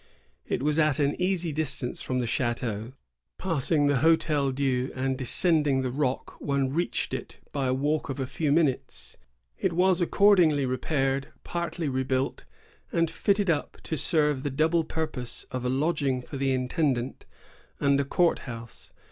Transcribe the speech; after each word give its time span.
It 0.47 0.63
was 0.63 0.79
at 0.79 0.97
an 0.97 1.15
easy 1.21 1.51
distance 1.51 2.01
from 2.01 2.17
the 2.17 2.25
chfiteau; 2.25 2.93
passing 3.37 3.85
the 3.85 3.93
H8tel 3.97 4.55
Dieu 4.55 4.91
and 4.95 5.15
descending 5.15 5.83
the 5.83 5.91
rock, 5.91 6.41
one 6.41 6.73
reached 6.73 7.13
it 7.13 7.37
by 7.51 7.67
a 7.67 7.73
walk 7.75 8.09
of 8.09 8.19
a 8.19 8.25
few 8.25 8.51
minutes. 8.51 9.15
It 9.59 9.73
was 9.73 10.01
accordingly 10.01 10.65
repaired, 10.65 11.27
partly 11.43 11.87
rebuilt, 11.87 12.45
and 12.91 13.11
fitted 13.11 13.51
up 13.51 13.77
to 13.83 13.95
serve 13.95 14.41
the 14.41 14.49
double 14.49 14.83
purpose 14.83 15.45
of 15.51 15.65
a 15.65 15.69
lodging 15.69 16.23
for 16.23 16.37
the 16.37 16.51
intendant 16.51 17.27
and 17.79 17.99
a 17.99 18.03
court 18.03 18.39
house. 18.49 18.93